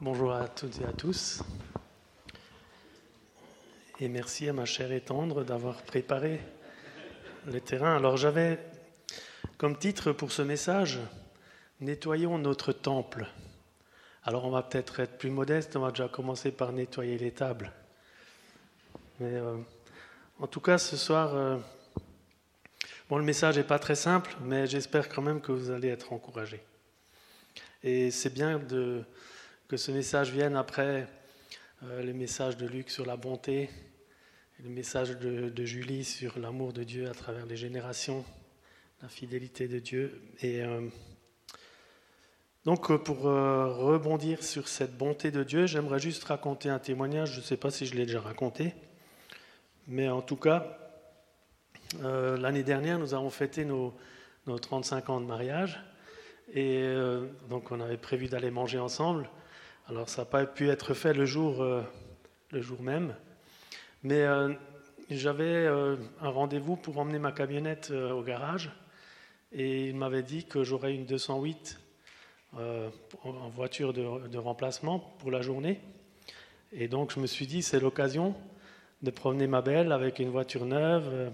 [0.00, 1.42] Bonjour à toutes et à tous.
[3.98, 6.40] Et merci à ma chère et tendre d'avoir préparé
[7.46, 7.96] le terrain.
[7.96, 8.60] Alors j'avais
[9.56, 11.00] comme titre pour ce message
[11.80, 13.26] Nettoyons notre temple.
[14.22, 17.72] Alors on va peut-être être plus modeste, on va déjà commencer par nettoyer les tables.
[19.18, 19.56] Mais euh,
[20.38, 21.56] en tout cas, ce soir, euh,
[23.10, 26.12] bon, le message n'est pas très simple, mais j'espère quand même que vous allez être
[26.12, 26.62] encouragés.
[27.82, 29.04] Et c'est bien de,
[29.68, 31.06] que ce message vienne après
[31.84, 33.70] euh, le message de Luc sur la bonté,
[34.64, 38.24] le message de, Julie sur l'amour de Dieu à travers les générations,
[39.02, 40.20] la fidélité de Dieu.
[40.42, 40.64] Et
[42.68, 47.32] donc, euh, pour euh, rebondir sur cette bonté de Dieu, j'aimerais juste raconter un témoignage.
[47.32, 48.74] Je ne sais pas si je l'ai déjà raconté,
[49.86, 50.76] mais en tout cas,
[52.02, 53.94] euh, l'année dernière, nous avons fêté nos,
[54.46, 55.80] 35 ans de mariage.
[56.52, 56.94] Et
[57.48, 59.28] donc, on avait prévu d'aller manger ensemble.
[59.88, 61.64] Alors, ça n'a pas pu être fait le jour,
[62.50, 63.14] le jour même.
[64.02, 64.26] Mais
[65.10, 68.70] j'avais un rendez-vous pour emmener ma camionnette au garage.
[69.52, 71.80] Et il m'avait dit que j'aurais une 208
[72.56, 72.88] euh,
[73.24, 75.80] en voiture de, remplacement pour la journée.
[76.72, 78.34] Et donc je me suis dit, c'est l'occasion
[79.02, 81.30] de promener ma belle avec une voiture neuve, euh,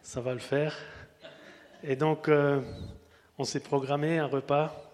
[0.00, 0.76] ça va le faire.
[1.82, 2.60] Et donc euh,
[3.36, 4.91] on s'est programmé un repas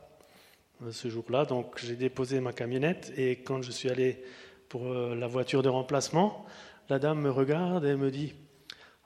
[0.91, 4.23] ce jour-là, donc j'ai déposé ma camionnette et quand je suis allé
[4.69, 6.47] pour la voiture de remplacement,
[6.89, 8.35] la dame me regarde et me dit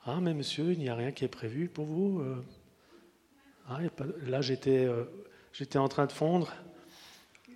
[0.05, 2.23] Ah, mais monsieur, il n'y a rien qui est prévu pour vous
[3.69, 3.79] ah,
[4.27, 4.89] Là, j'étais
[5.53, 6.53] j'étais en train de fondre.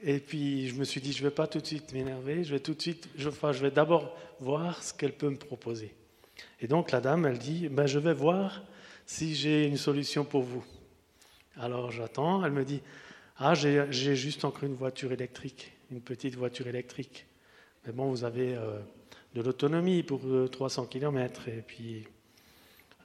[0.03, 2.53] Et puis je me suis dit, je ne vais pas tout de suite m'énerver, je
[2.53, 5.95] vais tout de suite, je, je vais d'abord voir ce qu'elle peut me proposer.
[6.61, 8.63] Et donc la dame, elle dit, ben, je vais voir
[9.07, 10.65] si j'ai une solution pour vous.
[11.59, 12.83] Alors j'attends, elle me dit,
[13.39, 17.27] ah, j'ai juste encore une voiture électrique, une petite voiture électrique.
[17.87, 18.81] Mais bon, vous avez euh,
[19.35, 21.47] de l'autonomie pour 300 euh, km.
[21.49, 22.09] Et puis,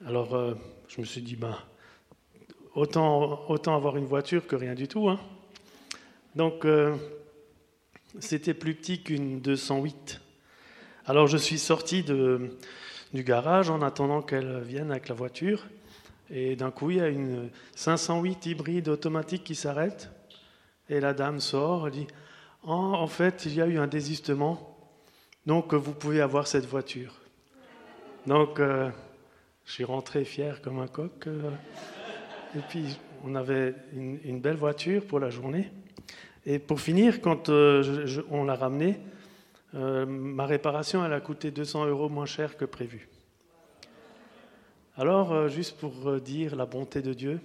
[0.06, 0.54] alors euh,
[0.88, 1.54] je me suis dit, ben,
[2.74, 5.10] autant, avoir une voiture que rien du tout.
[5.10, 5.20] Hein.
[6.34, 6.66] Donc,
[8.18, 10.18] c'était plus petit qu'une 208.
[11.04, 15.66] Alors, je suis sorti du garage en attendant qu'elle vienne avec la voiture.
[16.30, 20.08] Et d'un coup, il y a une 508 hybride automatique qui s'arrête.
[20.88, 22.06] Et la dame sort, elle dit
[22.64, 24.76] oh, En fait, il y a eu un désistement,
[25.46, 27.14] donc vous pouvez avoir cette voiture.
[28.26, 28.90] Donc, euh,
[29.64, 31.26] je suis rentré fier comme un coq.
[31.26, 31.50] Euh,
[32.56, 35.70] et puis, on avait une, belle voiture pour la journée.
[36.44, 38.98] Et pour finir, quand euh, on l'a ramenée,
[39.74, 43.08] euh, ma réparation, elle a coûté 200 euros moins cher que prévu.
[44.96, 47.40] Alors, juste pour dire la bonté de Dieu,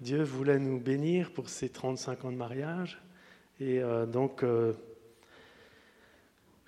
[0.00, 3.00] Dieu voulait nous bénir pour ces 35 ans de mariage.
[3.60, 3.80] Et
[4.10, 4.72] donc, je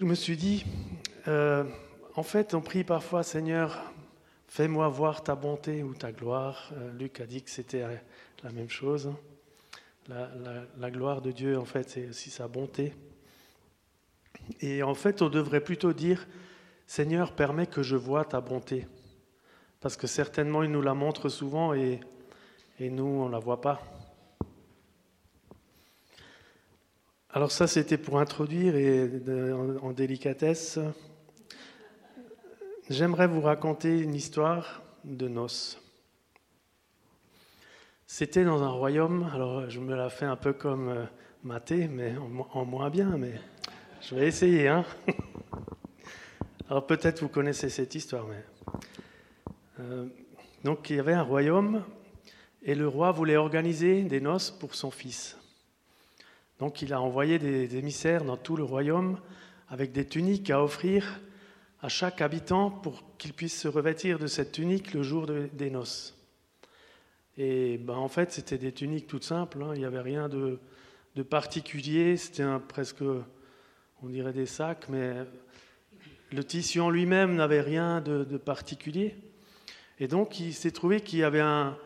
[0.04, 0.65] me suis dit,
[1.26, 3.92] en fait, on prie parfois, Seigneur,
[4.54, 6.72] Fais-moi voir ta bonté ou ta gloire.
[6.76, 7.97] Euh, Luc a dit que c'était euh,
[8.44, 9.10] la même chose.
[10.09, 12.92] La, gloire de Dieu, en fait, c'est aussi sa bonté.
[14.60, 16.28] Et en fait, on devrait plutôt dire,
[16.87, 18.87] Seigneur, permets que je vois ta bonté.
[19.81, 22.00] Parce que certainement, il nous la montre souvent et,
[22.82, 23.81] et nous, on ne la voit pas.
[27.31, 29.09] Alors ça, c'était pour introduire et
[29.81, 30.81] en délicatesse
[32.91, 35.81] J'aimerais vous raconter une histoire de noces.
[38.09, 41.04] C'était dans un royaume, alors je me la fais un peu comme euh,
[41.44, 42.15] Mathé, mais
[42.53, 43.34] en, moins bien, mais
[44.00, 44.66] je vais essayer.
[44.66, 44.84] Hein
[46.69, 48.44] alors peut-être vous connaissez cette histoire, mais...
[49.78, 50.06] Euh,
[50.65, 51.84] donc il y avait un royaume
[52.65, 55.37] et le roi voulait organiser des noces pour son fils.
[56.59, 59.19] Donc il a envoyé des émissaires dans tout le royaume
[59.69, 61.21] avec des tuniques à offrir
[61.81, 66.17] à chaque habitant pour qu'il puisse se revêtir de cette tunique le jour des noces.
[67.39, 69.72] Et ben, en fait, c'était des tuniques toutes simples, hein.
[69.75, 70.59] il n'y avait rien de,
[71.28, 73.03] particulier, c'était presque,
[74.03, 75.15] on dirait des sacs, mais
[76.31, 79.16] le tissu en lui-même n'avait rien de, particulier.
[79.98, 81.77] Et donc, il s'est trouvé qu'il y avait un,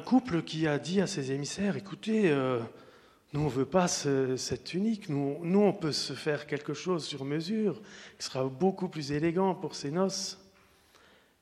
[0.00, 2.60] couple qui a dit à ses émissaires, écoutez, euh,
[3.32, 5.08] nous, on ne veut pas cette tunique.
[5.08, 7.80] Nous, nous, on peut se faire quelque chose sur mesure
[8.18, 10.38] qui sera beaucoup plus élégant pour ces noces.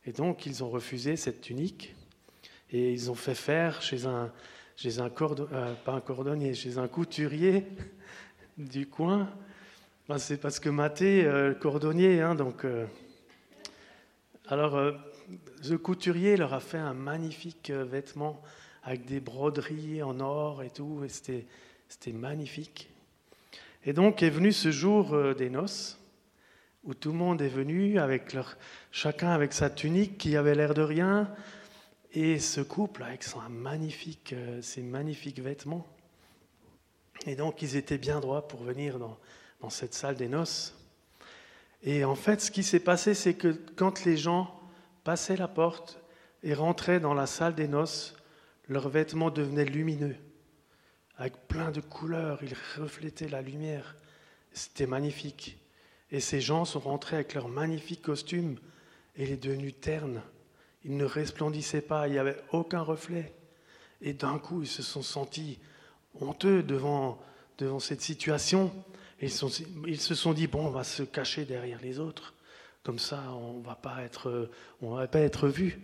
[0.06, 1.94] Et donc, ils ont refusé cette tunique
[2.70, 4.32] et ils ont fait faire chez un,
[4.76, 7.67] chez un euh, pas un cordonnier, chez un couturier
[8.56, 9.29] du coin.
[10.17, 12.64] c'est parce que Mathé, euh, cordonnier, hein, donc.
[12.64, 12.87] Euh,
[14.47, 14.94] alors,
[15.62, 18.42] ce couturier leur a fait un magnifique vêtement
[18.82, 21.46] avec des broderies en or et tout, et c'était
[21.90, 22.88] c'était magnifique.
[23.84, 25.98] Et donc est venu ce jour euh, des noces,
[26.84, 28.56] où tout le monde est venu, avec leur,
[28.92, 31.28] chacun avec sa tunique qui avait l'air de rien,
[32.12, 35.86] et ce couple avec son magnifique, euh, ses magnifiques vêtements.
[37.26, 39.18] Et donc ils étaient bien droits pour venir dans,
[39.60, 40.76] dans cette salle des noces.
[41.82, 44.59] Et en fait, ce qui s'est passé, c'est que quand les gens
[45.05, 46.00] passaient la porte
[46.43, 48.14] et rentraient dans la salle des noces,
[48.69, 50.17] leurs vêtements devenaient lumineux,
[51.17, 53.97] avec plein de couleurs, ils reflétaient la lumière.
[54.52, 55.58] C'était magnifique.
[56.11, 58.56] Et ces gens sont rentrés avec leurs magnifiques costumes
[59.17, 60.23] et il est devenu terne.
[60.85, 63.35] Ils ne resplendissaient pas, il n'y avait aucun reflet.
[64.00, 65.58] Et d'un coup, ils se sont sentis
[66.20, 67.20] honteux devant,
[67.81, 68.73] cette situation.
[69.20, 69.31] Ils,
[69.87, 72.32] ils, se sont dit, bon, on va se cacher derrière les autres.
[72.82, 74.50] Comme ça, on va pas être,
[74.80, 75.78] on va pas être vu.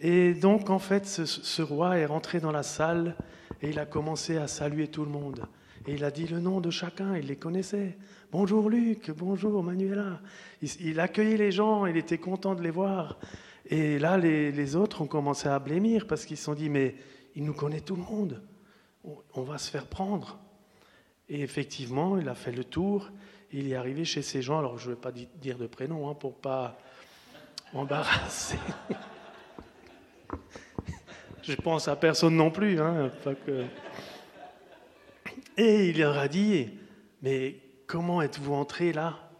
[0.00, 3.16] Et donc, en fait, ce, roi est rentré dans la salle
[3.62, 5.46] et il a commencé à saluer tout le monde.
[5.86, 7.96] Et il a dit le nom de chacun, il les connaissait.
[8.32, 10.20] Bonjour Luc, bonjour Manuela.
[10.60, 13.18] Il, il accueillait les gens, il était content de les voir.
[13.66, 16.96] Et là, les, les autres ont commencé à blêmir parce qu'ils se sont dit, mais
[17.36, 18.42] il nous connaît tout le monde,
[19.04, 20.38] on, on va se faire prendre.
[21.28, 23.10] Et effectivement, il a fait le tour,
[23.58, 26.14] il est arrivé chez ces gens, alors je ne vais pas dire de prénom hein,
[26.14, 26.78] pour ne pas
[27.72, 28.58] embarrasser.
[31.42, 32.78] je pense à personne non plus.
[32.78, 33.10] Hein.
[35.56, 36.68] Et il leur a dit,
[37.22, 37.56] mais
[37.86, 39.30] comment êtes-vous entré là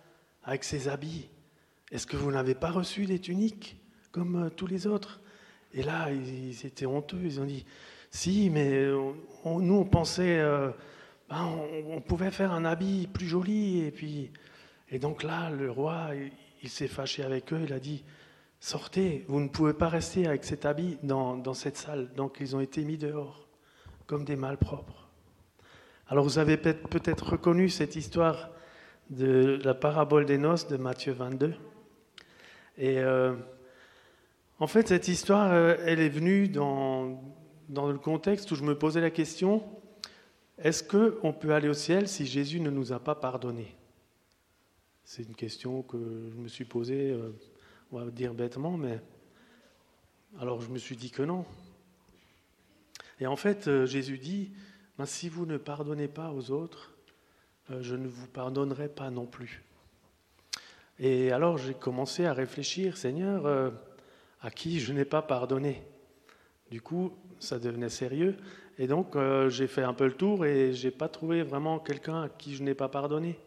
[0.45, 1.29] avec ces habits?
[1.93, 3.77] Est-ce que vous n'avez pas reçu des tuniques
[4.13, 5.21] comme euh, tous les autres?
[5.75, 7.67] Et là, ils, ils, étaient honteux, ils ont dit,
[8.11, 8.89] si, mais
[9.45, 10.71] on, nous, on pensait, euh,
[11.29, 11.59] ben,
[11.89, 13.85] on, pouvait faire un habit plus joli.
[13.85, 14.31] Et, puis,
[14.91, 16.11] et donc là, le roi,
[16.63, 18.05] il, s'est fâché avec eux, il a dit,
[18.61, 22.13] sortez, vous ne pouvez pas rester avec cet habit dans, cette salle.
[22.17, 23.49] Donc ils ont été mis dehors,
[24.07, 25.09] comme des malpropres.
[26.09, 28.51] Alors vous avez peut-être reconnu cette histoire
[29.11, 31.55] de la parabole des noces de Matthieu 22.
[32.79, 33.35] Et euh,
[34.61, 37.19] en fait, cette histoire, euh, elle est venue dans
[37.69, 39.65] le contexte où je me posais la question,
[40.59, 43.75] est-ce qu'on peut aller au ciel si Jésus ne nous a pas pardonné
[45.05, 45.99] C'est une question que
[46.31, 47.33] je me suis posée, euh,
[47.93, 49.01] on va dire bêtement, mais
[50.41, 51.45] alors je me suis dit que non.
[53.21, 54.53] Et en fait, Jésus dit,
[54.99, 56.97] ben, si vous ne pardonnez pas aux autres,
[57.71, 59.63] euh, je ne vous pardonnerai pas non plus.
[60.99, 63.71] Et alors j'ai commencé à réfléchir, Seigneur, euh,
[64.41, 65.83] à qui je n'ai pas pardonné?
[66.71, 68.37] Du coup, ça devenait sérieux.
[68.79, 72.23] Et donc euh, j'ai fait un peu le tour et j'ai pas trouvé vraiment quelqu'un
[72.23, 73.39] à qui je n'ai pas pardonné.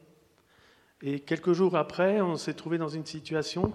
[1.01, 3.73] Et quelques jours après, on s'est trouvé dans une situation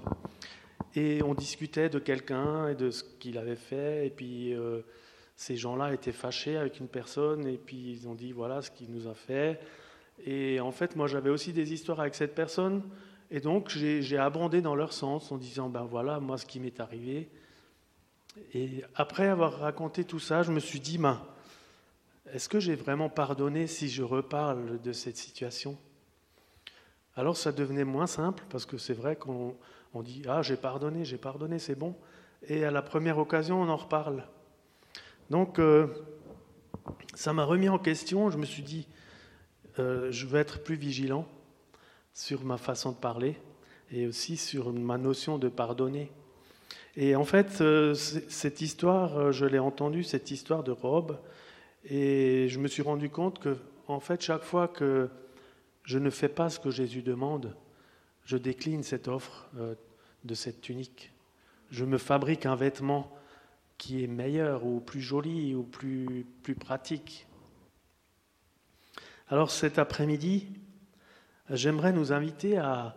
[0.94, 4.06] et on discutait de quelqu'un et de ce qu'il avait fait.
[4.06, 4.80] Et puis euh,
[5.36, 8.90] ces gens-là étaient fâchés avec une personne et puis ils ont dit voilà ce qu'il
[8.90, 9.60] nous a fait.
[10.26, 12.82] Et en fait, moi j'avais aussi des histoires avec cette personne
[13.30, 16.80] et donc j'ai abondé dans leur sens en disant ben voilà moi ce qui m'est
[16.80, 17.28] arrivé.
[18.52, 21.20] Et après avoir raconté tout ça, je me suis dit ben,
[22.32, 25.76] est-ce que j'ai vraiment pardonné si je reparle de cette situation?
[27.16, 29.56] Alors ça devenait moins simple parce que c'est vrai qu'on
[29.92, 31.94] on dit ah j'ai pardonné, j'ai pardonné, c'est bon.
[32.48, 34.26] Et à la première occasion, on en reparle.
[35.30, 35.86] Donc, euh,
[37.14, 38.30] ça m'a remis en question.
[38.30, 38.86] Je me suis dit,
[39.78, 41.26] euh, je vais être plus vigilant
[42.12, 43.36] sur ma façon de parler
[43.90, 46.12] et aussi sur ma notion de pardonner.
[46.96, 51.18] Et en fait, euh, cette histoire, je l'ai entendue, cette histoire de robe,
[51.84, 53.56] et je me suis rendu compte que,
[53.88, 55.08] en fait, chaque fois que
[55.84, 57.54] je ne fais pas ce que Jésus demande,
[58.24, 59.48] je décline cette offre
[60.24, 61.12] de cette tunique.
[61.70, 63.12] Je me fabrique un vêtement
[63.76, 67.26] qui est meilleur ou plus joli ou plus, plus pratique.
[69.28, 70.48] Alors cet après-midi,
[71.50, 72.96] j'aimerais nous inviter à,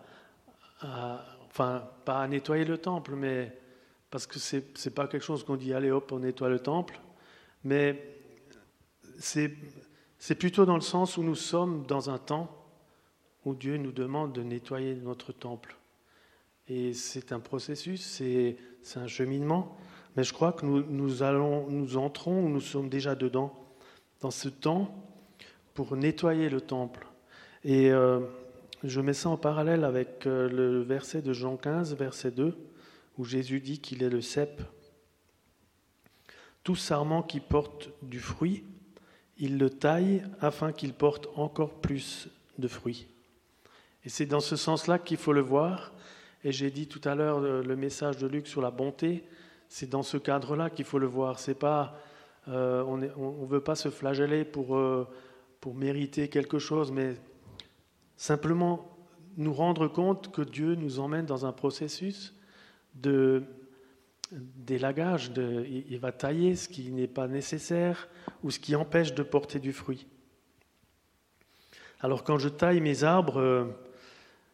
[0.82, 3.58] à, enfin, pas à nettoyer le temple, mais
[4.12, 7.00] parce que ce n'est pas quelque chose qu'on dit, allez hop, on nettoie le temple,
[7.64, 8.17] mais
[9.18, 12.50] c'est plutôt dans le sens où nous sommes dans un temps
[13.46, 15.78] où Dieu nous demande de nettoyer notre temple.
[16.68, 18.58] Et c'est un processus, c'est
[18.96, 19.78] un cheminement.
[20.16, 23.54] Mais je crois que nous, nous, allons, nous entrons, ou nous sommes déjà dedans,
[24.22, 24.94] dans ce temps
[25.74, 27.08] pour nettoyer le temple.
[27.64, 28.20] Et euh,
[28.84, 32.58] je mets ça en parallèle avec euh, le verset de Jean 15, verset 2,
[33.18, 34.62] où Jésus dit qu'il est le cep.
[36.64, 38.64] Tout sarment qui porte du fruit,
[39.40, 43.08] il le taille afin qu'il porte encore plus de fruits.
[44.06, 45.94] Et c'est dans ce sens-là qu'il faut le voir.
[46.44, 49.24] Et j'ai dit tout à l'heure euh, le message de Luc sur la bonté
[49.70, 51.40] c'est dans ce cadre-là qu'il faut le voir.
[51.40, 51.96] C'est pas,
[52.48, 55.08] euh, on ne veut pas se flageller pour, euh,
[55.60, 57.16] pour mériter quelque chose, mais
[58.16, 58.98] simplement
[59.36, 62.34] nous rendre compte que Dieu nous emmène dans un processus
[62.96, 63.44] de
[64.32, 68.10] d'élagage, de, il va tailler ce qui n'est pas nécessaire
[68.44, 70.08] ou ce qui empêche de porter du fruit.
[72.00, 73.66] Alors quand je taille mes arbres, euh,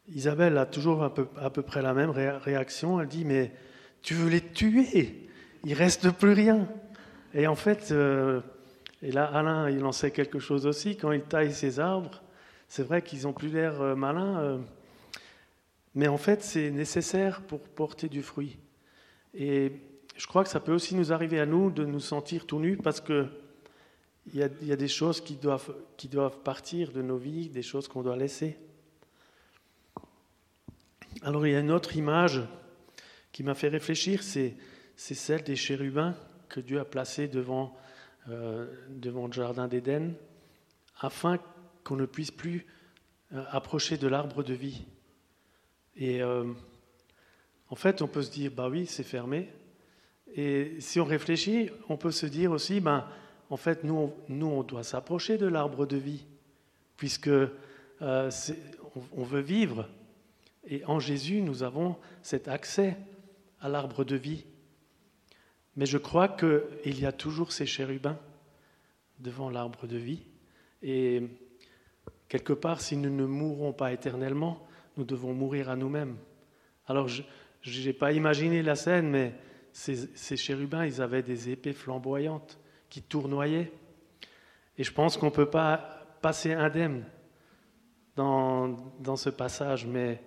[0.09, 3.01] Isabelle a toujours à peu près la même réaction.
[3.01, 3.51] Elle dit, mais
[4.01, 5.29] tu veux les tuer,
[5.65, 6.67] il reste plus rien.
[7.33, 8.41] Et en fait, euh,
[9.01, 12.21] et là Alain, il en sait quelque chose aussi, quand il taille ses arbres,
[12.67, 14.61] c'est vrai qu'ils ont plus l'air euh, malins,
[15.95, 18.57] mais en fait c'est nécessaire pour porter du fruit.
[19.33, 19.71] Et
[20.15, 22.77] je crois que ça peut aussi nous arriver à nous de nous sentir tout nus
[22.77, 23.27] parce que
[24.27, 27.89] il y, a, des choses qui doivent, qui doivent partir de nos vies, des choses
[27.89, 28.57] qu'on doit laisser.
[31.23, 32.41] Alors il y a une autre image
[33.33, 34.55] qui m'a fait réfléchir, c'est,
[34.95, 36.15] c'est celle des chérubins
[36.47, 37.75] que Dieu a placés devant,
[38.29, 40.13] euh, devant le jardin d'Éden,
[41.01, 41.37] afin
[41.83, 42.65] qu'on ne puisse plus
[43.33, 44.85] euh, approcher de l'arbre de vie.
[45.97, 46.45] Et euh,
[47.73, 49.49] en fait, on peut se dire, bah oui, c'est fermé.
[50.35, 53.03] Et si on réfléchit, on peut se dire aussi, ben,
[53.49, 56.23] en fait, nous, on, nous, on doit s'approcher de l'arbre de vie,
[56.97, 57.49] puisque euh,
[59.11, 59.89] on, veut vivre.
[60.67, 62.95] Et en Jésus, nous avons cet accès
[63.59, 64.45] à l'arbre de vie.
[65.75, 68.19] Mais je crois qu'il y a toujours ces chérubins
[69.17, 70.21] devant l'arbre de vie.
[70.83, 71.23] Et
[72.29, 74.63] quelque part, si nous ne mourrons pas éternellement,
[74.95, 76.17] nous devons mourir à nous-mêmes.
[76.85, 77.23] Alors, je,
[77.63, 79.33] je n'ai pas imaginé la scène, mais
[79.71, 83.71] ces, chérubins, ils avaient des épées flamboyantes qui tournoyaient.
[84.77, 87.05] Et je pense qu'on ne peut pas passer indemne
[88.15, 88.67] dans,
[88.99, 90.21] dans ce passage, mais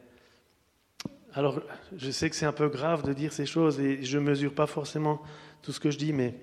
[1.33, 1.61] alors
[1.97, 4.55] je sais que c'est un peu grave de dire ces choses et je ne mesure
[4.55, 5.23] pas forcément
[5.63, 6.35] tout ce que je dis, mais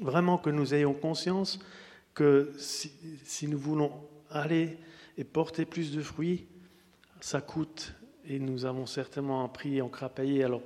[0.00, 1.60] vraiment que nous ayons conscience
[2.12, 2.92] que si,
[3.24, 3.92] si nous voulons
[4.30, 4.78] aller
[5.16, 6.46] et porter plus de fruits,
[7.20, 7.94] ça coûte
[8.28, 10.42] et nous avons certainement un prix encore à.
[10.42, 10.62] Alors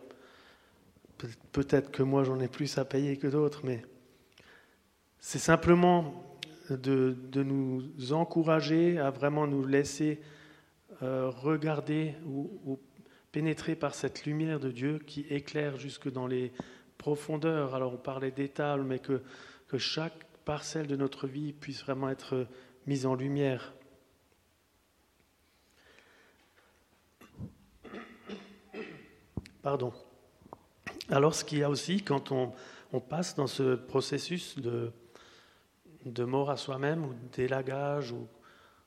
[1.53, 3.83] peut-être que moi j'en ai plus à payer que d'autres, mais
[5.19, 6.39] c'est simplement
[6.71, 10.21] de, nous encourager à vraiment nous laisser
[11.03, 12.79] euh, regarder ou,
[13.33, 16.53] pénétrer par cette lumière de Dieu qui éclaire jusque dans les
[16.99, 17.77] profondeurs.
[17.77, 19.21] Alors on parlait d'étal, mais que
[19.79, 22.47] chaque parcelle de notre vie puisse vraiment être
[22.87, 23.73] mise en lumière.
[29.63, 29.93] Pardon.
[31.11, 32.53] Alors, ce qu'il y a aussi, quand on,
[33.01, 38.27] passe dans ce processus de, mort à soi-même, ou d'élagage, ou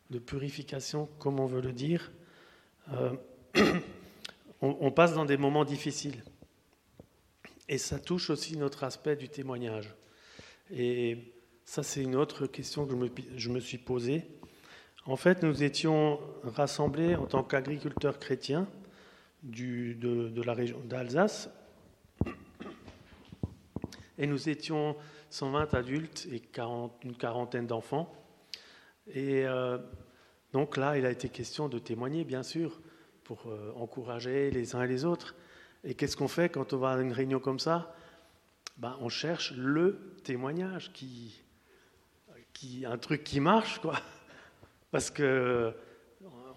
[0.10, 2.12] de purification, comme on veut le dire,
[2.92, 3.13] euh,
[4.62, 6.24] on, passe dans des moments difficiles.
[7.70, 9.94] Et ça touche aussi notre aspect du témoignage.
[10.72, 11.34] Et
[11.65, 12.96] ça, c'est une autre question que
[13.38, 14.25] je me suis posée.
[15.06, 18.68] En fait, nous étions rassemblés en tant qu'agriculteurs chrétiens
[19.43, 21.50] de, la région d'Alsace.
[24.17, 24.95] Et nous étions
[25.29, 26.41] 120 adultes et
[27.03, 28.13] une quarantaine d'enfants.
[29.07, 29.77] Et euh,
[30.53, 32.79] donc là, il a été question de témoigner, bien sûr,
[33.23, 35.35] pour euh, encourager les uns et les autres.
[35.83, 37.95] Et qu'est-ce qu'on fait quand on va à une réunion comme ça?
[38.77, 41.43] Ben, On cherche le témoignage, qui,
[42.53, 44.00] qui, un truc qui marche, quoi.
[44.91, 45.73] Parce que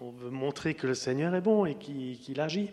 [0.01, 2.69] on veut montrer que le Seigneur est bon et qu'il agit.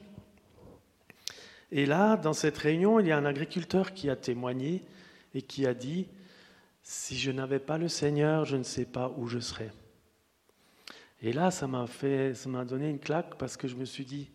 [1.73, 4.83] Et là, dans cette réunion, il y a un agriculteur qui a témoigné
[5.35, 6.07] et qui a dit,
[6.83, 9.73] si je n'avais pas le Seigneur, je ne sais pas où je serais.
[11.23, 14.31] Et là, ça m'a ça m'a donné une claque parce que je me suis dit,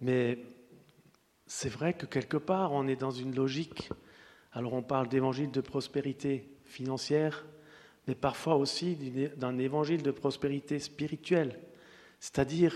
[0.00, 0.38] mais
[1.46, 3.90] c'est vrai que quelque part, on est dans une logique.
[4.52, 7.46] Alors, on parle d'évangile de prospérité financière,
[8.08, 8.96] mais parfois aussi
[9.36, 11.60] d'un évangile de prospérité spirituelle.
[12.26, 12.74] C'est-à-dire,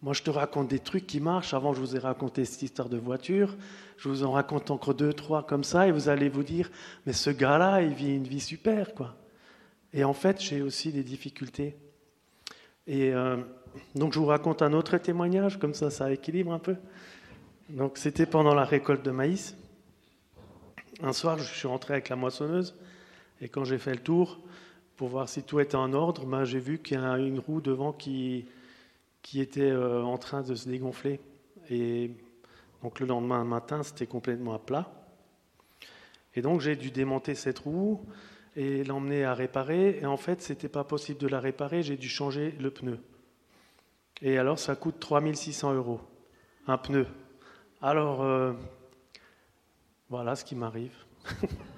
[0.00, 1.52] moi je te raconte des trucs qui marchent.
[1.52, 3.58] Avant, je vous ai raconté cette histoire de voiture.
[3.98, 6.70] Je vous en raconte encore deux, trois comme ça, et vous allez vous dire,
[7.04, 9.16] mais ce gars-là, il vit une vie super, quoi.
[9.92, 11.76] Et en fait, j'ai aussi des difficultés.
[12.86, 13.36] Et euh,
[13.94, 16.76] donc, je vous raconte un autre témoignage, comme ça, ça équilibre un peu.
[17.68, 19.56] Donc, c'était pendant la récolte de maïs.
[21.02, 22.74] Un soir, je suis rentré avec la moissonneuse,
[23.42, 24.40] et quand j'ai fait le tour,
[24.96, 27.60] pour voir si tout était en ordre, ben, j'ai vu qu'il y a une roue
[27.60, 28.46] devant qui,
[29.34, 31.20] était euh, en train de se dégonfler.
[31.70, 32.10] Et
[32.82, 34.92] donc le lendemain matin, c'était complètement à plat.
[36.34, 38.04] Et donc j'ai dû démonter cette roue
[38.56, 39.98] et l'emmener à réparer.
[40.00, 43.00] Et en fait, ce n'était pas possible de la réparer, j'ai dû changer le pneu.
[44.22, 46.00] Et alors, ça coûte 3600 euros,
[46.66, 47.06] un pneu.
[47.82, 48.52] Alors, euh,
[50.08, 50.94] voilà ce qui m'arrive.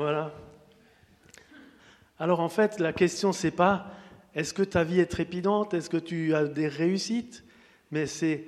[0.00, 0.32] Voilà.
[2.18, 3.88] Alors en fait, la question, c'est pas
[4.34, 7.44] est-ce que ta vie est trépidante, est-ce que tu as des réussites,
[7.90, 8.46] mais c'est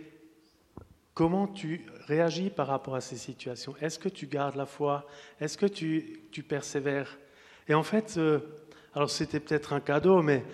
[1.12, 3.74] comment tu réagis par rapport à ces situations?
[3.82, 5.06] Est-ce que tu gardes la foi?
[5.42, 7.18] Est-ce que tu, persévères?
[7.68, 8.38] Et en fait, euh,
[8.94, 10.46] alors c'était peut-être un cadeau, mais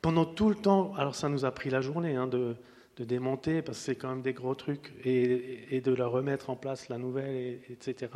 [0.00, 2.54] pendant tout le temps, alors ça nous a pris la journée hein, de,
[2.98, 6.50] de, démonter, parce que c'est quand même des gros trucs, et, et, de la remettre
[6.50, 8.12] en place, la nouvelle, etc.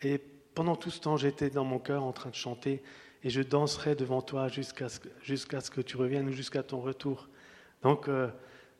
[0.00, 0.22] Et
[0.58, 2.82] pendant tout ce temps, j'étais dans mon cœur en train de chanter
[3.22, 4.98] et je danserai devant toi jusqu'à ce,
[5.70, 7.28] que tu reviennes ou jusqu'à ton retour.
[7.82, 8.28] Donc, euh,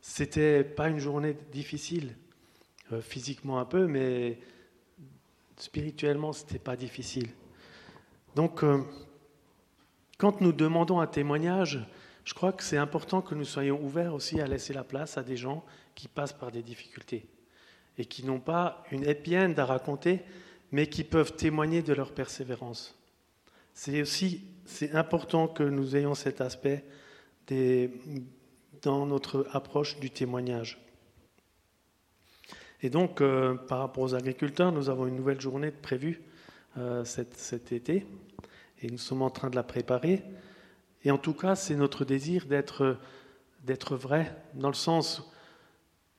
[0.00, 2.16] c'était pas une journée difficile,
[2.92, 4.40] euh, physiquement un peu, mais
[5.56, 7.28] spirituellement, c'était pas difficile.
[8.34, 8.82] Donc, euh,
[10.18, 11.78] quand nous demandons un témoignage,
[12.24, 15.22] je crois que c'est important que nous soyons ouverts aussi à laisser la place à
[15.22, 17.28] des gens qui passent par des difficultés
[17.98, 20.24] et qui n'ont pas une épienne à raconter,
[20.72, 22.94] mais qui peuvent témoigner de leur persévérance.
[23.74, 26.84] C'est aussi c'est important que nous ayons cet aspect
[28.82, 30.78] dans notre approche du témoignage.
[32.82, 36.20] Et donc, euh, par rapport aux agriculteurs, nous avons une nouvelle journée prévue
[36.76, 38.06] euh, cet, cet, été,
[38.82, 40.22] et nous sommes en train de la préparer.
[41.02, 42.98] Et en tout cas, c'est notre désir d'être,
[43.64, 45.32] d'être vrai, dans le sens,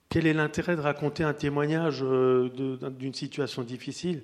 [0.10, 2.50] quel est l'intérêt de raconter un témoignage euh,
[2.90, 4.24] d'une situation difficile?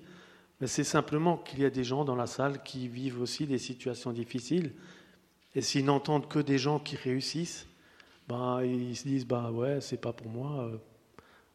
[0.67, 4.11] C'est simplement qu'il y a des gens dans la salle qui vivent aussi des situations
[4.11, 4.73] difficiles.
[5.55, 7.67] Et s'ils n'entendent que des gens qui réussissent,
[8.27, 10.77] ben, ils se disent bah ouais, c'est pas pour moi, euh,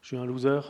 [0.01, 0.61] je suis un loser.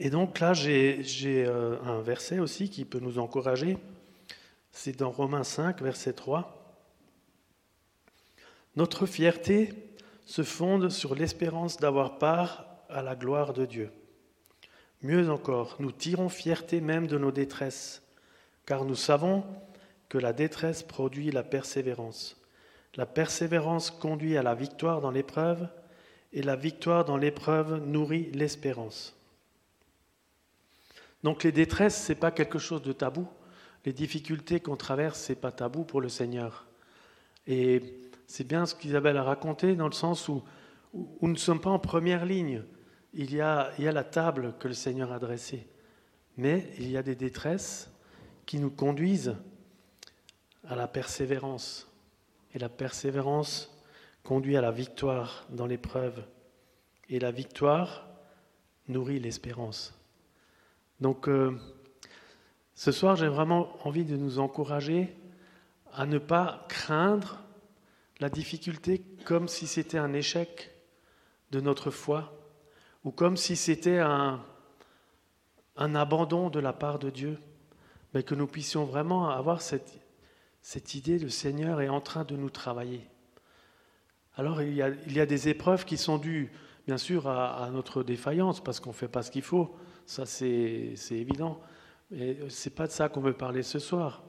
[0.00, 3.78] Et donc là, j'ai euh, un verset aussi qui peut nous encourager.
[4.70, 6.76] C'est dans Romains 5, verset 3.
[8.76, 9.87] Notre fierté
[10.28, 13.90] se fonde sur l'espérance d'avoir part à la gloire de Dieu.
[15.00, 18.02] Mieux encore, nous tirons fierté même de nos détresses,
[18.66, 19.42] car nous savons
[20.10, 22.38] que la détresse produit la persévérance.
[22.96, 25.66] La persévérance conduit à la victoire dans l'épreuve,
[26.34, 29.16] et la victoire dans l'épreuve nourrit l'espérance.
[31.22, 33.26] Donc les détresses, ce n'est pas quelque chose de tabou.
[33.86, 36.66] Les difficultés qu'on traverse, ce n'est pas tabou pour le Seigneur.
[37.46, 37.82] Et
[38.28, 40.44] c'est bien ce qu'Isabelle a raconté dans le sens où,
[40.92, 42.62] nous ne sommes pas en première ligne.
[43.14, 45.66] Il y, a, il y a la table que le Seigneur a dressée.
[46.36, 47.90] Mais il y a des détresses
[48.44, 49.34] qui nous conduisent
[50.68, 51.90] à la persévérance.
[52.54, 53.74] Et la persévérance
[54.22, 56.22] conduit à la victoire dans l'épreuve.
[57.08, 58.06] Et la victoire
[58.88, 59.98] nourrit l'espérance.
[61.00, 61.58] Donc, euh,
[62.74, 65.16] ce soir, j'ai vraiment envie de nous encourager
[65.94, 67.42] à ne pas craindre
[68.20, 70.70] la difficulté comme si c'était un échec
[71.50, 72.34] de notre foi
[73.04, 74.40] ou comme si c'était un,
[75.76, 77.38] abandon de la part de Dieu,
[78.12, 82.50] mais que nous puissions vraiment avoir cette, idée, le Seigneur est en train de nous
[82.50, 83.06] travailler.
[84.36, 86.50] Alors il y a, il y a des épreuves qui sont dues,
[86.86, 89.76] bien sûr, à, à notre défaillance, parce qu'on ne fait pas ce qu'il faut,
[90.06, 91.60] ça c'est évident,
[92.10, 94.22] mais ce n'est pas de ça qu'on veut parler ce soir.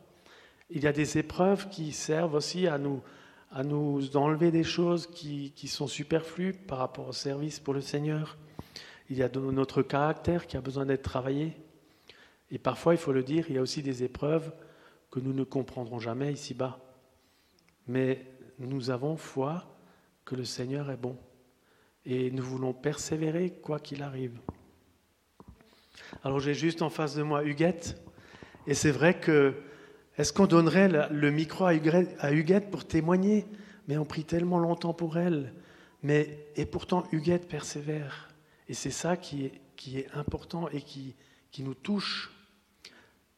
[0.69, 3.01] Il y a des épreuves qui servent aussi à nous,
[3.51, 7.81] à nous enlever des choses qui, qui, sont superflues par rapport au service pour le
[7.81, 8.37] Seigneur.
[9.09, 11.53] Il y a notre caractère qui a besoin d'être travaillé.
[12.51, 14.51] Et parfois, il faut le dire, il y a aussi des épreuves
[15.09, 16.79] que nous ne comprendrons jamais ici-bas.
[17.87, 18.25] Mais
[18.59, 19.65] nous avons foi
[20.25, 21.17] que le Seigneur est bon.
[22.05, 24.37] Et nous voulons persévérer quoi qu'il arrive.
[26.23, 28.01] Alors j'ai juste en face de moi Huguette.
[28.67, 29.55] Et c'est vrai que
[30.19, 33.45] est-ce qu'on donnerait le micro à Huguette pour témoigner?
[33.87, 35.53] Mais on prie tellement longtemps pour elle.
[36.03, 38.29] Mais, et pourtant, Huguette persévère.
[38.67, 41.15] Et c'est ça qui est, important et qui,
[41.59, 42.33] nous touche.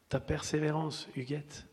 [0.08, 1.66] Ta persévérance, Huguette.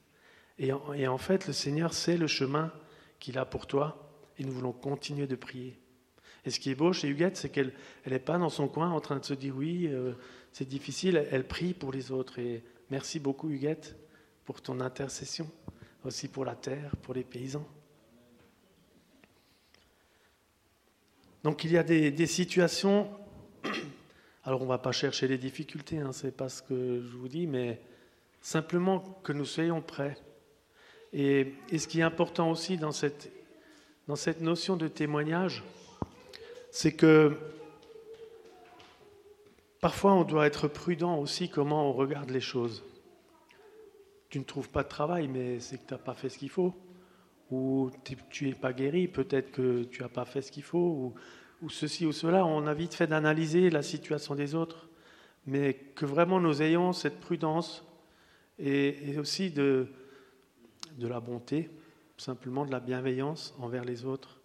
[0.60, 2.72] Et en, et en fait, le Seigneur sait le chemin
[3.20, 4.14] qu'il a pour toi.
[4.38, 5.80] Et nous voulons continuer de prier.
[6.46, 7.74] Et ce qui est beau chez Huguette, c'est qu'elle
[8.06, 10.14] n'est pas dans son coin en train de se dire oui, euh,
[10.52, 11.18] c'est difficile.
[11.18, 12.38] Elle, elle prie pour les autres.
[12.38, 13.96] Et merci beaucoup, Huguette
[14.50, 15.48] pour ton intercession,
[16.04, 17.68] aussi pour la terre, pour les paysans.
[21.44, 23.12] Donc il y a des, situations,
[24.44, 27.16] alors on ne va pas chercher les difficultés, hein, ce n'est pas ce que je
[27.16, 27.80] vous dis, mais
[28.42, 30.18] simplement que nous soyons prêts.
[31.14, 33.32] Et, et ce qui est important aussi dans cette,
[34.08, 35.64] dans cette notion de témoignage,
[36.72, 37.38] c'est que
[39.80, 42.84] parfois on doit être prudent aussi comment on regarde les choses
[44.30, 46.50] tu ne trouves pas de travail, mais c'est que tu n'as pas fait ce qu'il
[46.50, 46.74] faut.
[47.52, 47.90] Ou
[48.30, 51.14] tu n'es pas guéri, peut-être que tu n'as pas fait ce qu'il faut.
[51.62, 54.88] Ou, ceci ou cela, on a vite fait d'analyser la situation des autres,
[55.46, 57.84] mais que vraiment nous ayons cette prudence
[58.60, 59.88] et, aussi de,
[60.98, 61.72] de la bonté,
[62.18, 64.40] simplement de la bienveillance envers les autres.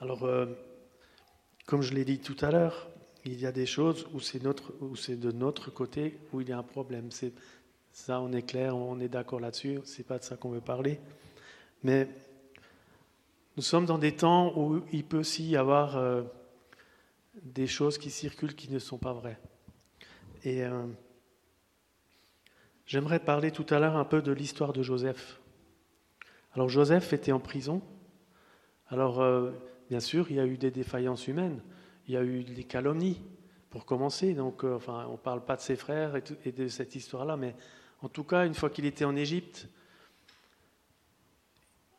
[0.00, 0.46] Alors, euh,
[1.66, 2.88] comme je l'ai dit tout à l'heure,
[3.26, 6.62] il y a des choses où c'est de notre côté où il y a un
[6.62, 7.10] problème.
[7.92, 9.80] Ça, on est clair, on est d'accord là-dessus.
[9.84, 11.00] C'est pas de ça qu'on veut parler,
[11.82, 12.08] mais
[13.56, 16.22] nous sommes dans des temps où il peut aussi y avoir euh,
[17.42, 19.38] des choses qui circulent qui ne sont pas vraies.
[20.44, 20.84] Et euh,
[22.86, 25.40] j'aimerais parler tout à l'heure un peu de l'histoire de Joseph.
[26.54, 27.82] Alors Joseph était en prison.
[28.88, 29.50] Alors euh,
[29.90, 31.60] bien sûr, il y a eu des défaillances humaines.
[32.08, 33.20] Il y a eu des calomnies
[33.70, 34.34] pour commencer.
[34.34, 36.14] Donc, enfin, on ne parle pas de ses frères
[36.44, 37.54] et de cette histoire-là, mais
[38.02, 39.68] en tout cas, une fois qu'il était en Égypte,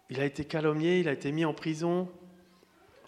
[0.10, 2.08] il a été calomnié, il a été mis en prison.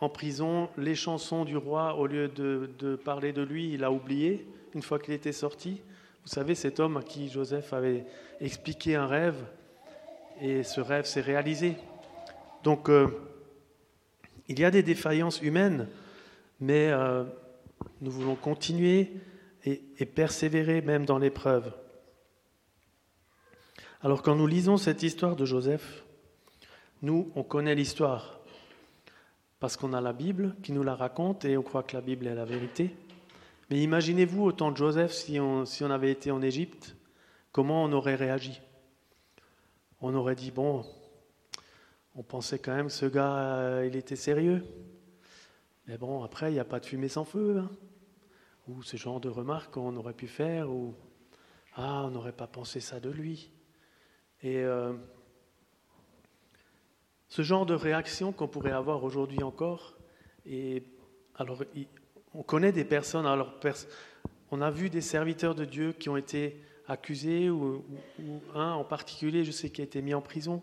[0.01, 4.47] En prison, les chansons du roi, au lieu de, parler de lui, il a oublié
[4.73, 5.81] une fois qu'il était sorti.
[6.23, 8.05] Vous savez, cet homme à qui Joseph avait
[8.39, 9.38] expliqué un rêve,
[10.41, 11.75] et ce rêve s'est réalisé.
[12.63, 13.07] Donc, euh,
[14.47, 15.88] il y a des défaillances humaines,
[16.59, 17.23] mais euh,
[18.01, 19.13] nous voulons continuer
[19.65, 21.73] et, persévérer même dans l'épreuve.
[24.01, 26.03] Alors, quand nous lisons cette histoire de Joseph,
[27.01, 28.39] nous, on connaît l'histoire
[29.59, 32.27] parce qu'on a la Bible qui nous la raconte et on croit que la Bible
[32.27, 32.95] est la vérité.
[33.69, 36.95] Mais imaginez-vous au temps de Joseph, si on, si on avait été en Égypte,
[37.51, 38.61] comment on aurait réagi?
[40.01, 40.85] On aurait dit, bon,
[42.15, 44.63] on pensait quand même que ce gars, euh, il était sérieux.
[45.89, 47.58] Mais bon, après, il n'y a pas de fumée sans feu.
[47.58, 47.71] Hein.
[48.67, 50.93] ou ce genre de remarques qu'on aurait pu faire, ou
[51.73, 53.49] Ah, on n'aurait pas pensé ça de lui.
[54.43, 54.93] Et euh,
[57.28, 59.97] ce genre de réaction qu'on pourrait avoir aujourd'hui encore,
[60.45, 60.84] et
[61.34, 61.63] alors
[62.36, 63.60] on connaît des personnes, alors
[64.52, 67.84] on a vu des serviteurs de Dieu qui ont été accusés, ou,
[68.54, 70.62] un en particulier, je sais, qui a été mis en prison,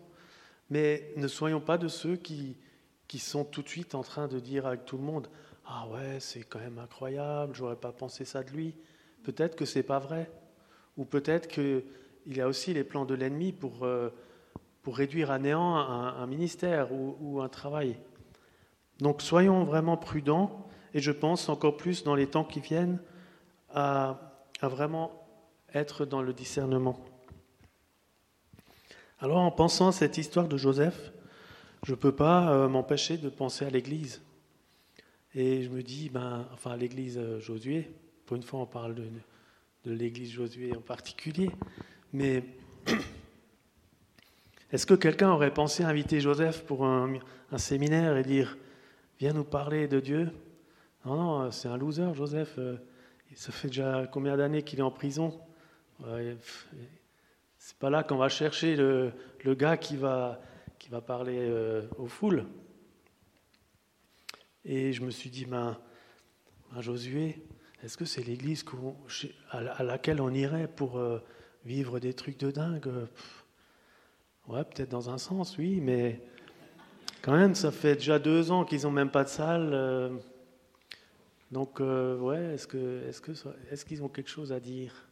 [0.69, 2.55] mais ne soyons pas de ceux qui,
[3.07, 5.27] qui sont tout de suite en train de dire avec tout le monde
[5.65, 8.75] Ah ouais, c'est quand même incroyable, j'aurais pas pensé ça de lui.
[9.23, 10.29] Peut-être que c'est pas vrai,
[10.97, 11.83] ou peut-être qu'il
[12.27, 13.83] y a aussi les plans de l'ennemi pour.
[13.83, 14.09] Euh,
[14.87, 17.97] pour réduire à néant un, ministère ou, un travail.
[18.99, 22.97] Donc soyons vraiment prudents, et je pense encore plus dans les temps qui viennent,
[23.73, 24.17] à,
[24.61, 25.11] vraiment
[25.73, 26.97] être dans le discernement.
[29.19, 31.11] Alors en pensant à cette histoire de Joseph,
[31.85, 34.21] je ne peux pas euh, m'empêcher de penser à l'Église.
[35.35, 37.91] Et je me dis, ben, enfin l'Église euh, Josué,
[38.25, 39.07] pour une fois on parle de,
[39.85, 41.49] l'Église Josué en particulier,
[42.13, 42.43] mais
[44.73, 47.19] Est-ce que quelqu'un aurait pensé inviter Joseph pour un,
[47.55, 48.57] séminaire et dire
[49.17, 50.29] Viens nous parler de Dieu?
[51.05, 52.55] Non, non, c'est un loser, Joseph.
[52.57, 52.75] Euh,
[53.33, 55.39] ça fait déjà combien d'années qu'il est en prison?
[57.57, 59.13] C'est pas là qu'on va chercher le,
[59.45, 60.39] gars qui va,
[60.79, 62.45] qui va parler euh, aux foules.
[64.65, 65.77] Et je me suis dit ben,
[66.71, 67.41] ben Josué,
[67.83, 68.65] est-ce que c'est l'église
[69.49, 71.19] à laquelle on irait pour euh,
[71.65, 72.89] vivre des trucs de dingue?
[74.47, 76.21] Ouais, peut-être dans un sens, oui, mais
[77.21, 79.71] quand même, ça fait déjà deux ans qu'ils n'ont même pas de salle.
[79.73, 80.09] Euh,
[81.51, 85.07] donc, ouais, est-ce qu'ils ont quelque chose à dire?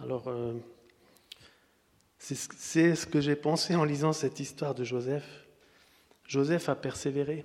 [0.00, 0.32] Alors,
[2.24, 5.46] c'est ce que j'ai pensé en lisant cette histoire de Joseph.
[6.26, 7.44] Joseph a persévéré,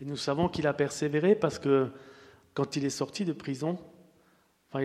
[0.00, 1.88] et nous savons qu'il a persévéré parce que
[2.54, 3.78] quand il est sorti de prison,
[4.68, 4.84] enfin,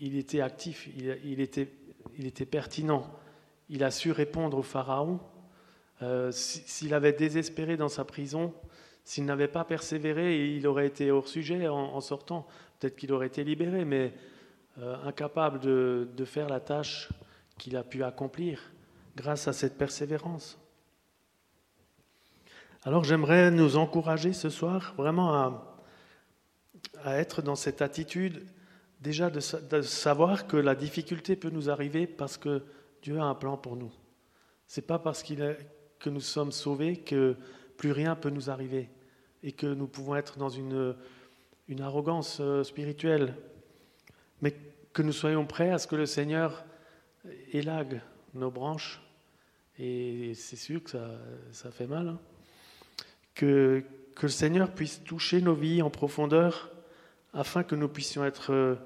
[0.00, 1.72] il, était actif, il, il, était,
[2.18, 3.08] il était pertinent
[3.68, 5.20] il a su répondre au Pharaon.
[6.02, 8.54] Euh, s'il avait désespéré dans sa prison,
[9.04, 12.46] s'il n'avait pas persévéré, il aurait été hors sujet en, sortant.
[12.78, 14.12] Peut-être qu'il aurait été libéré, mais
[14.78, 17.08] euh, incapable de, faire la tâche
[17.58, 18.72] qu'il a pu accomplir
[19.16, 20.58] grâce à cette persévérance.
[22.84, 25.34] Alors j'aimerais nous encourager ce soir vraiment
[27.04, 28.46] à, être dans cette attitude
[29.00, 29.40] déjà de,
[29.82, 32.62] savoir que la difficulté peut nous arriver parce que
[33.02, 33.92] Dieu a un plan pour nous.
[34.66, 35.56] Ce n'est pas parce qu'il
[35.98, 37.36] que nous sommes sauvés que
[37.76, 38.88] plus rien peut nous arriver
[39.42, 40.94] et que nous pouvons être dans une,
[41.68, 43.34] une arrogance euh, spirituelle,
[44.40, 44.54] mais
[44.92, 46.64] que nous soyons prêts à ce que le Seigneur
[47.52, 48.00] élague
[48.34, 49.00] nos branches.
[49.78, 51.08] Et c'est sûr que ça,
[51.52, 52.08] ça fait mal.
[52.08, 52.18] Hein.
[53.34, 56.70] Que, que le Seigneur puisse toucher nos vies en profondeur
[57.32, 58.78] afin que nous puissions être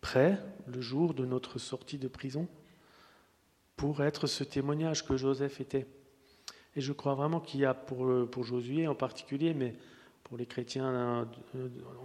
[0.00, 2.46] prêts le jour de notre sortie de prison
[3.76, 5.86] pour être ce témoignage que Joseph était.
[6.76, 9.74] Et je crois vraiment qu'il y a pour, pour Josué en particulier, mais
[10.24, 11.24] pour les chrétiens euh,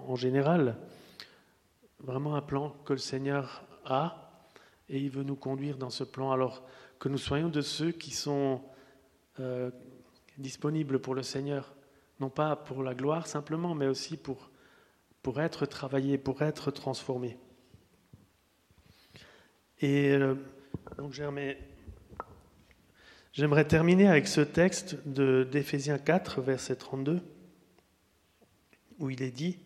[0.07, 0.77] en général,
[1.99, 4.26] vraiment un plan que le Seigneur a
[4.89, 6.31] et il veut nous conduire dans ce plan.
[6.31, 6.63] Alors
[6.99, 8.61] que nous soyons de ceux qui sont
[9.39, 9.71] euh,
[10.37, 11.73] disponibles pour le Seigneur,
[12.19, 14.49] non pas pour la gloire simplement, mais aussi pour,
[15.21, 17.37] pour être travaillés, pour être transformés.
[19.79, 20.35] Et euh,
[20.97, 21.57] donc j'aimerais
[23.67, 27.21] terminer avec ce texte d'Éphésiens 4, verset 32,
[28.99, 29.59] où il est dit,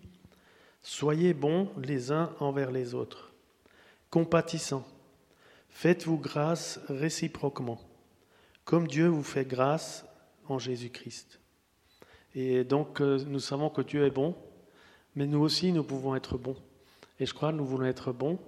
[0.84, 3.32] Soyez bons les uns envers les autres,
[4.10, 4.86] compatissants
[5.72, 7.82] Faites-vous grâce réciproquement,
[8.66, 10.06] comme Dieu vous fait grâce
[10.48, 11.40] en Jésus-Christ.
[12.36, 14.36] Et donc, euh, nous savons que Dieu est bon,
[15.16, 16.58] mais nous aussi, nous pouvons être bons.
[17.20, 18.40] Et je crois que nous voulons être bons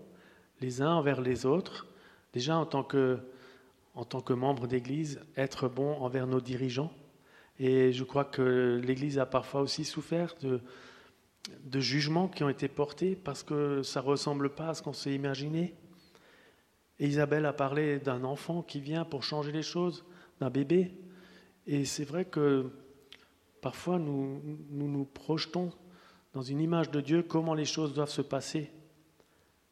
[0.61, 1.87] les uns envers les autres.
[2.33, 3.19] Déjà, en tant que,
[3.95, 6.91] en tant que membre d'Église, être bon envers nos dirigeants.
[7.59, 10.61] Et je crois que l'Église a parfois aussi souffert de,
[11.65, 14.93] de jugements qui ont été portés parce que ça ne ressemble pas à ce qu'on
[14.93, 15.75] s'est imaginé.
[16.99, 20.05] Isabelle a parlé d'un enfant qui vient pour changer les choses,
[20.39, 20.91] d'un bébé.
[21.65, 22.69] Et c'est vrai que
[23.61, 25.71] parfois nous, nous, projetons
[26.33, 28.71] dans une image de Dieu comment les choses doivent se passer,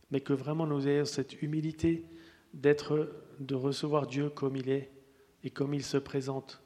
[0.09, 2.05] mais que vraiment nous ayons cette humilité
[2.53, 4.91] d'être, de recevoir Dieu comme il est
[5.43, 6.61] et comme il se présente.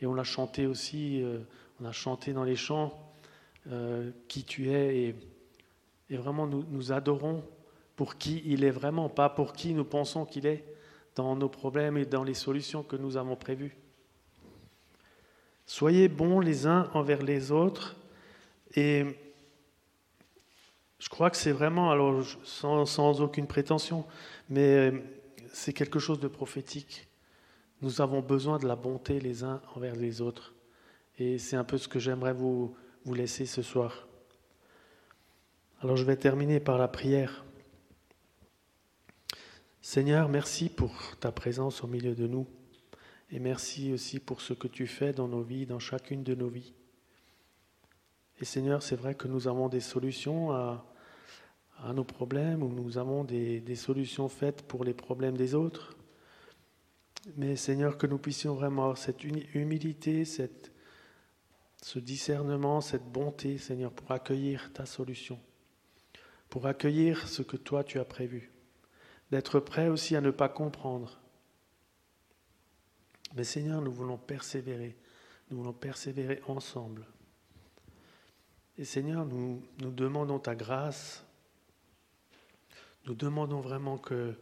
[0.00, 1.40] Et on l'a chanté aussi, euh,
[1.80, 3.12] on a chanté dans les chants
[3.70, 5.14] euh, qui tu es, et,
[6.10, 7.44] et vraiment nous, nous adorons
[7.98, 10.64] pour qui il est vraiment, pas pour qui nous pensons qu'il est
[11.16, 13.76] dans nos problèmes et dans les solutions que nous avons prévues.
[15.66, 17.96] Soyez bons les uns envers les autres
[18.76, 19.04] et
[21.00, 24.04] je crois que c'est vraiment, alors sans, aucune prétention,
[24.48, 24.92] mais
[25.52, 27.08] c'est quelque chose de prophétique.
[27.82, 30.54] Nous avons besoin de la bonté les uns envers les autres.
[31.18, 34.06] Et c'est un peu ce que j'aimerais vous, vous laisser ce soir.
[35.80, 37.44] Alors je vais terminer par la prière.
[39.80, 42.46] Seigneur, merci pour ta présence au milieu de nous
[43.30, 46.48] et merci aussi pour ce que tu fais dans nos vies, dans chacune de nos
[46.48, 46.74] vies.
[48.40, 50.84] Et Seigneur, c'est vrai que nous avons des solutions à,
[51.94, 55.96] nos problèmes ou nous avons des, solutions faites pour les problèmes des autres.
[57.36, 64.10] Mais Seigneur, que nous puissions vraiment avoir cette humilité, ce discernement, cette bonté, Seigneur, pour
[64.10, 65.38] accueillir ta solution,
[66.48, 68.50] pour accueillir ce que toi tu as prévu
[69.30, 71.18] d'être prêt aussi à ne pas comprendre.
[73.34, 74.96] Mais Seigneur, nous voulons persévérer,
[75.50, 77.06] nous voulons persévérer ensemble.
[78.78, 81.24] Et Seigneur, nous, demandons ta grâce,
[83.06, 84.34] nous demandons vraiment que,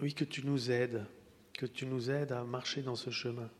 [0.00, 1.04] oui, que tu nous aides,
[1.52, 3.50] que tu nous aides à marcher dans ce chemin.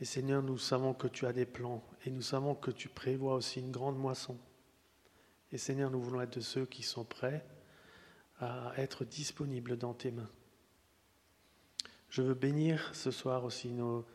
[0.00, 3.34] Et Seigneur, nous savons que tu as des plans et nous savons que tu prévois
[3.34, 4.38] aussi une grande moisson.
[5.50, 7.44] Et Seigneur, nous voulons être de ceux qui sont prêts
[8.40, 10.30] à être disponible dans tes mains.
[12.10, 14.06] Je veux bénir ce soir aussi nos,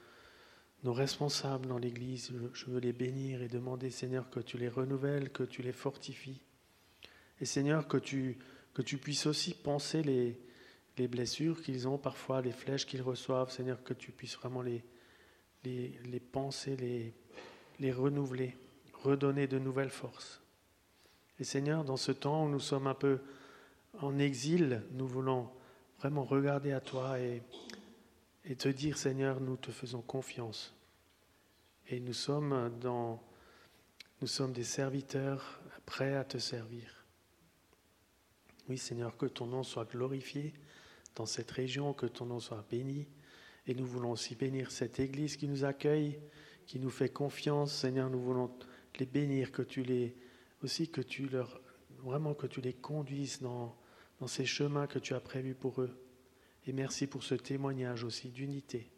[0.83, 2.31] responsables dans l'Église.
[2.53, 6.41] Je veux les bénir et demander, Seigneur, que tu les renouvelles, que tu les fortifies.
[7.39, 8.38] Et Seigneur, que tu,
[8.73, 10.39] que tu puisses aussi penser les,
[10.97, 13.51] les blessures qu'ils ont, parfois les flèches qu'ils reçoivent.
[13.51, 14.83] Seigneur, que tu puisses vraiment les
[16.31, 17.13] penser, les,
[17.79, 18.55] les renouveler,
[18.93, 20.41] redonner de nouvelles forces.
[21.39, 23.19] Et Seigneur, dans ce temps où nous sommes un peu
[23.99, 25.49] en exil, nous voulons
[25.99, 27.41] vraiment regarder à toi et,
[28.58, 30.75] te dire, Seigneur, nous te faisons confiance.
[31.88, 32.71] Et nous sommes,
[34.21, 37.06] nous sommes des serviteurs prêts à te servir.
[38.69, 40.53] Oui, Seigneur, que ton nom soit glorifié
[41.15, 43.08] dans cette région, que ton nom soit béni.
[43.67, 46.19] Et nous voulons aussi bénir cette Église qui nous accueille,
[46.65, 47.73] qui nous fait confiance.
[47.73, 48.51] Seigneur, nous voulons
[48.99, 50.15] les bénir, que tu les
[50.63, 51.60] aussi que tu leur
[51.99, 53.75] vraiment que tu les conduises dans
[54.23, 55.99] dans ces chemins que tu as prévus pour eux.
[56.65, 58.89] Et merci pour ce témoignage aussi d'unité.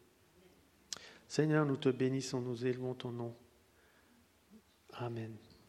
[1.27, 3.35] Seigneur, nous te bénissons, nous élevons ton nom.
[4.93, 5.35] Amen.